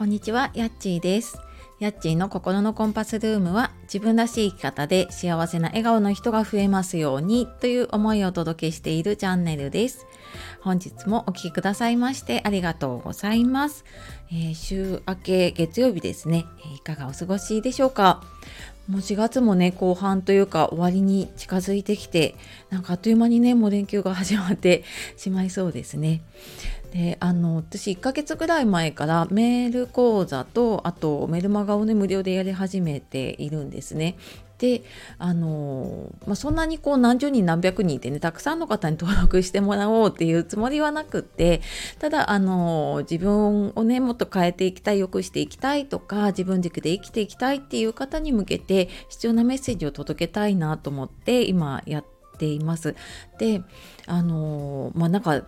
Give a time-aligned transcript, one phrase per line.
[0.00, 1.38] こんにちは、やっちーです。
[1.78, 10.06] やっちーの心のコンパスルームは自分らしい生き方で幸せな笑顔の人が増えますようにという思いをお届けしているチャンネルです。
[10.62, 13.84] 本日もお聴きくださいましてありがとうございます。
[14.32, 18.24] えー週明け月曜日ですね、いかがお過ごしでしょうか？
[18.88, 22.34] もう4月もね後半というか終わりに近づいてきて
[22.70, 24.82] なんかあっという間にねもう連休が始まって
[25.18, 26.22] しまいそうですね。
[26.90, 34.16] であの私1ヶ月ぐらい前からメール講座とあとメルマガをね無料でやり始めているんですね。
[34.58, 34.82] で
[35.18, 41.62] あのまあ、そんなにこう何十人何百人ってねたくさんの方に登録してもらおうっていうつもりはなくって
[41.98, 52.04] ただあの自分をねもっと変えていきたい良くしていきたいとか自分軸で生きていきたいっていう方に向けて必要なメッセージを届けたいなと思って今やっ
[52.36, 52.94] ています。
[53.38, 53.62] で
[54.06, 55.42] あのまあなんか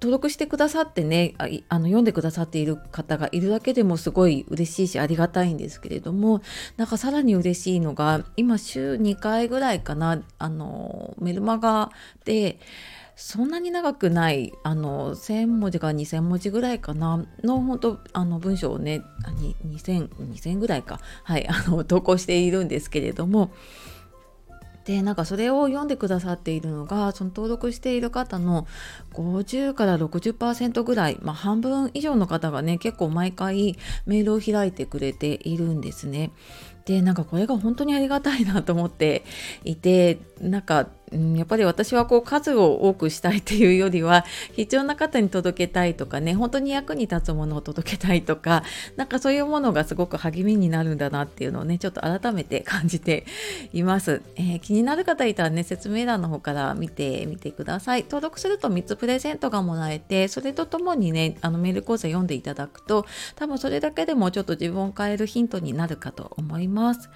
[0.00, 6.42] 登録してくださってねあの読んでくださっている方がいるだけでもすごい嬉しいしありがたいんですけれども
[6.76, 11.90] なんかさらに嬉しいのが今週2回ぐらいかなあのメルマガ
[12.24, 12.58] で
[13.16, 19.02] そんなに長くないあの1,000文字か2,000文字ぐらいかなの本当あの文章をね
[19.66, 23.52] 2000, 2000ぐらいかはいあの投稿しているんですけれども
[24.86, 28.68] でなんかそれを読んでくださっているのがその登録している方の
[29.14, 33.76] 50から60%ぐらい、まあ、半分以上の方がね結構毎回
[34.06, 36.30] メールを開いてくれているんですね。
[36.86, 39.24] でなんかこれが本当にありがたいなと思って
[39.64, 48.62] いてなんか、ん、やっぱり私はこう数を多くしたいっていうよりは必要な方に届けたいとかね本当に役に立つものを届けたいとか
[48.96, 53.26] なんかそういうものがすごく励みになるんだなっていうのをねちょっと改めて感じて
[53.72, 58.02] います、えー気になる方いたらね説明欄の方から見てみてください。
[58.02, 67.08] 登録すると3つプレゼントがもらえてそれとともにねあのメール講座読んでいただくと多分それだけでもちょっと自分を変えるヒントになるかと思います。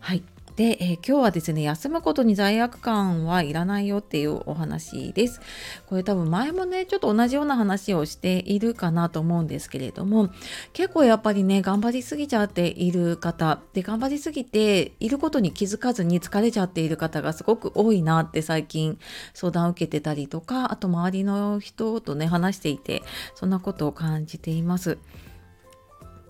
[0.00, 0.22] はい。
[0.56, 5.40] で、えー今日はですね休むことに罪悪感はいらないよっていうお話です
[5.86, 10.30] これ多分前もねちょっと同じような話をしているかなと思うんですけれども
[10.72, 18.98] 結構やっぱりね頑張りすぎちゃっている方で頑張りすぎていることに気づかずに疲れちゃっている方がすごく多いなって最近
[19.34, 23.02] 相談を受けてたりとかあと周りの人とね話していて
[23.34, 24.98] そんなことを感じています。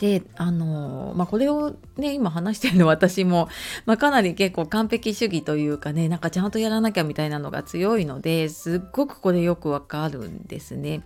[0.05, 3.49] であのまあ、これをね今話してるの私も、
[3.87, 11.05] まあ、かなり結構完璧主義というかねなんかちゃんとやらなきゃみたいなのが強いのですっごくこれよくわかるんですね。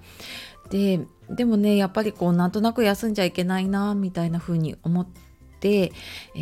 [0.70, 5.06] ででもねやっぱりこうなんとなく休んじゃいけないなみたいな風に思っ
[5.60, 5.92] て、
[6.34, 6.38] え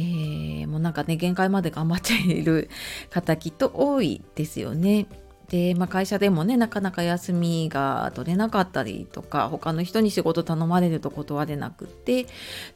[0.65, 2.71] ーもうなんかね限界まで頑張っている
[3.11, 5.09] 方きっと多いですよね。
[5.49, 12.27] で、まあ、会社でもねなかなか休みが取れなかったりとか他の人に仕事頼まれると断れなくって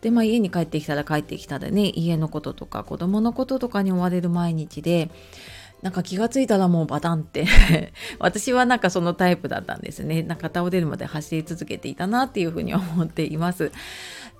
[0.00, 5.10] で、まあ、家に帰ってきたら帰ってきたらね家のこととか子供のこととかに追われる毎日で
[5.82, 7.46] なんか気がついたらもうバタンって
[8.18, 13.72] 私はなんかそのタイプだったんですねなんか倒れるまで走り続けていたなっていうふうに思っています。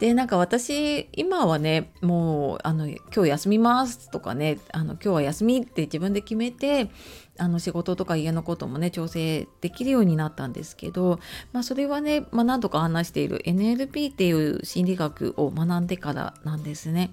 [0.01, 6.91] でなんか私今はねもうあの今日休みますとかねあの今日は休みって自分で決めて
[7.37, 11.21] あの仕事とか家のこともね調整できるようになったんですけど、
[11.53, 17.11] まあ、それはね、まあ、何度か話している NLP っていう心理学を学んでからなんですね。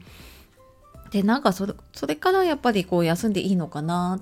[1.12, 1.66] でなんかそ
[2.08, 4.22] れからやっぱりこう休んでいいのかな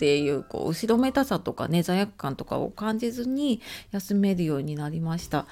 [0.00, 3.60] っていうこう後ろめたさとかね罪悪感とかを感じずに
[3.92, 5.44] 休めるようになりました。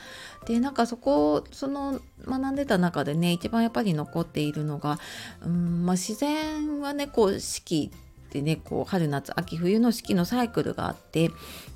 [0.46, 4.98] でなんかそこその学んでた中でね一番やっぱり残っているのが、
[5.44, 11.30] うんまあ、自然はねこう四季ってねこう春夏秋冬の四季のサイクルがあって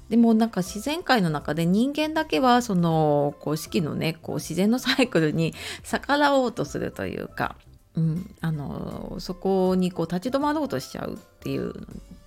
[0.09, 7.57] でもなんか自然界の中で人間だけはそのこう四季のねこう自然のサイクルに逆らおうとするというか、
[7.97, 11.75] うん、あのそこにこう立ち止まろうとしちゃうっていう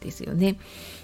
[0.05, 0.57] ですよね。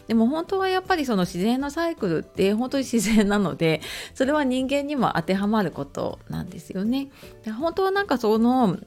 [0.08, 3.82] でも本当はやっぱりその自然のサイクルって本当に自然なので
[4.14, 7.10] それは人間にも当てはまることなんですよね。
[7.44, 8.78] で本当はなんかその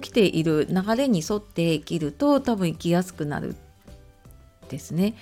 [0.00, 3.56] 起きている流れに沿って生きると多分生きやすくなる
[4.68, 5.14] ですね。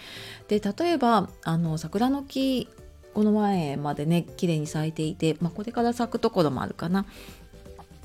[0.48, 2.68] で例えばあの桜の木
[3.14, 7.06] この前までね綺麗に咲いていて、まあ、これから咲くところもあるかな。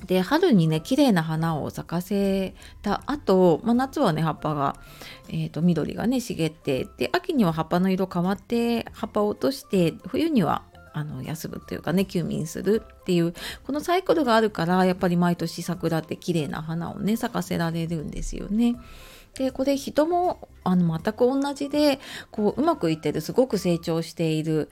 [0.06, 4.76] で春にね綺麗な花を咲かせた後、まあ、夏はね葉っぱが、
[5.28, 10.62] えー、と緑がね茂ってで秋には葉っぱの色変わって葉っぱを落として冬には
[10.92, 18.76] あの休むというかね休眠するっていうこのサイクルがあるからやっぱり毎年桜って綺麗な花をね咲かせられるんですよね。
[19.34, 22.00] でこれ人もあの全く同じで
[22.32, 24.68] こううまくいってるすごく成長している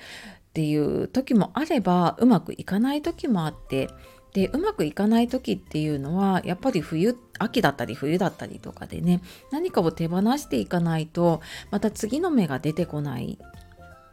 [0.49, 3.89] っていう時もあればうまくいかない時もあって
[4.39, 9.21] でうまくいかない時っていうのはやっぱり冬秋だったり冬だったりとかでね
[9.51, 11.41] 何かを手放していかないと
[11.73, 13.37] また次の芽が出てこない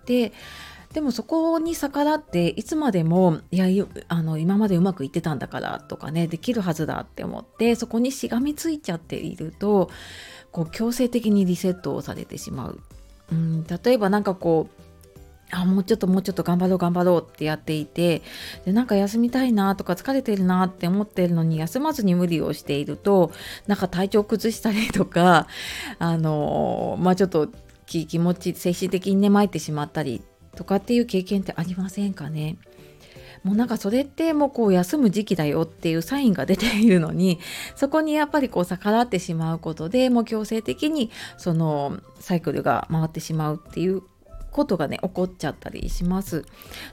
[0.07, 0.33] で
[0.93, 3.67] でもそこに逆らっていつまでもいや
[4.07, 9.91] あの今までうまくいってたんだからとかねできるはずだって思ってそこにしがみついちゃっていると
[10.51, 12.79] こう強制的にリセットをされてしまう。
[13.31, 14.84] うん、例えば何かこう
[15.51, 18.23] あもうちょっともうちょっと頑張ろう頑張ろうってやっていて
[18.65, 23.31] でなんか休みたいなとか疲れてるなって思ってるのに休まずに無理をしていると
[23.67, 25.47] なんか体調崩したりとか
[25.99, 27.49] あのまあちょっと
[27.85, 30.23] 気持ち精神的にね参ってしまったり
[30.55, 32.57] とかっていう経験ってありませんかね。
[33.43, 37.39] もうなんかそれってもうこう休む時期だよっていうサインが出ているのに
[37.75, 44.01] そこにやっぱりこう逆らってしまうことでもう強制的にそのサイクルが回ってしまうっていう
[44.55, 46.45] ことがね起こっちゃったりします。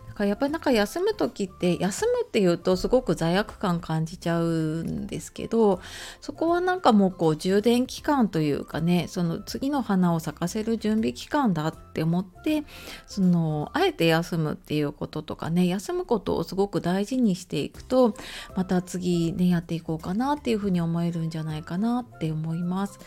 [0.09, 5.81] だからやっぱりなんか休む時って休むっていうとすごく罪悪感感じちゃうんですけど
[6.21, 12.65] そこはなんかもうこう充電期間というかねその次の花を咲かせる準備期間だってって思って
[13.07, 18.15] そのあえて休むっていうこととかね休むことをすごく大事にしていくと
[18.57, 22.99] また次ねやっていこうかなっていうふうに思えるんじゃないかなって思います。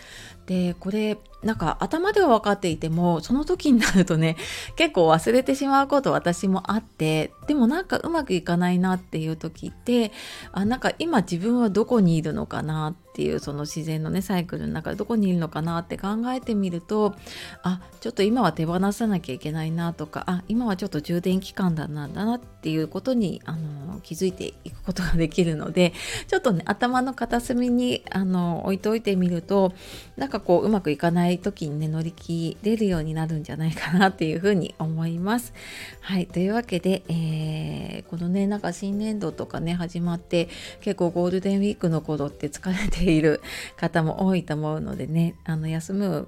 [0.45, 4.37] でこれなんか頭では分かっていてもその時になるとね
[4.75, 10.11] 結構忘れてしまうこと私もあってでもなんかうまくいかないなっていう時って
[10.51, 17.15] あなんか今自分はどこにいるのかなっっていうその自然のねサイクルの中でどこにいるのかなって考えてみると
[17.63, 25.93] あちょっと今は手放さなきゃいけないなとかあ今はちょっと充電期間だなんだなっていうことにあの気づいていくことができるので
[26.27, 29.71] ちょっとね頭の片隅にあの置いておいてみると
[30.17, 35.53] なんかこううまくいかない時にね乗り切れるようになるんじゃないかなっていうふうに思います。
[36.01, 40.49] はいというわけで、えー、このねなんか新年度とかね始まって
[40.81, 43.41] 結構ゴールデンウィークの頃って疲れてている
[43.77, 46.27] 方も多いと思うのでねあの休む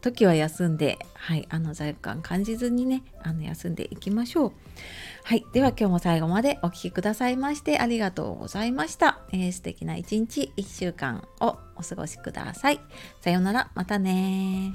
[0.00, 4.52] 時は休んで、はい、あの罪悪感感じずにねあの休んでいきましょう。
[5.24, 9.20] はい、では今日も最後までお聴きくださいましてありがとうございました。
[9.32, 12.80] えー、素敵な一日1週間をお過ごしください。
[13.20, 14.72] さようならまたね